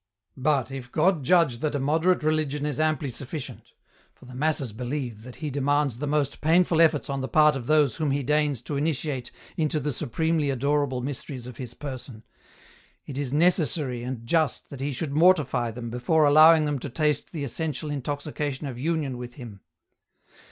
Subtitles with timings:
[0.51, 3.73] "But if God judge that a moderate religion is amply sufficient—
[4.15, 7.67] for the masses believe that he demands the most painful efforts on the part of
[7.67, 12.23] those whom he deigns to initiate into the supremely adorable mysteries of His Person—
[13.05, 17.31] it is necessary and just that he should mortify them before allowing them to taste
[17.31, 19.59] the essential intoxication of union with Him."